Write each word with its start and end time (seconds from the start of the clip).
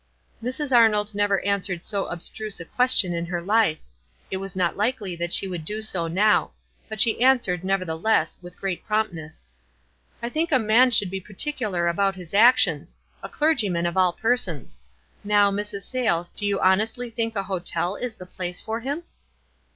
Mrs. 0.41 0.75
Arnold 0.75 1.13
never 1.13 1.41
answered 1.45 1.85
so 1.85 2.07
abstruse 2.07 2.59
a 2.59 2.65
question 2.65 3.13
in 3.13 3.27
her 3.27 3.39
life— 3.39 3.77
it 4.31 4.37
was 4.37 4.55
not 4.55 4.75
likely 4.75 5.15
that 5.15 5.31
she 5.31 5.47
would 5.47 5.63
do 5.63 5.79
so 5.79 6.07
now; 6.07 6.53
but 6.89 6.99
she 6.99 7.21
answered, 7.21 7.61
neverthe 7.61 8.01
less, 8.03 8.35
with 8.41 8.57
great 8.57 8.83
promptness." 8.83 9.45
I 10.23 10.27
think 10.29 10.51
a 10.51 10.57
man 10.57 10.89
should 10.89 11.11
be 11.11 11.19
particular 11.21 11.87
about 11.87 12.15
his 12.15 12.29
WISE 12.29 12.33
AND 12.65 12.77
OTHERWISE. 12.81 12.97
171 13.21 13.21
actions— 13.21 13.21
a 13.21 13.37
clergyman 13.37 13.85
of 13.85 13.95
all 13.95 14.13
persons. 14.13 14.79
Now, 15.23 15.51
Mrs. 15.51 15.83
Sayles, 15.83 16.31
do 16.31 16.47
you 16.47 16.59
honestly 16.59 17.11
think 17.11 17.35
a 17.35 17.43
hotel 17.43 17.95
is 17.95 18.15
the 18.15 18.25
place 18.25 18.59
for 18.59 18.79
him?" 18.79 19.03